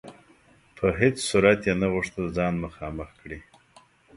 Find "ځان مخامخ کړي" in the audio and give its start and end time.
2.37-3.39